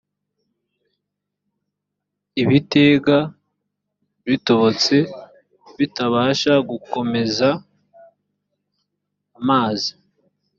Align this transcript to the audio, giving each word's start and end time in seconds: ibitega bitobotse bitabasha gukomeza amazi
ibitega 2.41 3.17
bitobotse 4.27 4.95
bitabasha 5.77 6.53
gukomeza 6.69 7.47
amazi 9.39 9.91